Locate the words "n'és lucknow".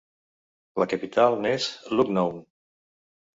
1.43-2.35